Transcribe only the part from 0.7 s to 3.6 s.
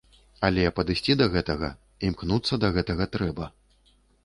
падысці да гэтага, імкнуцца да гэтага трэба.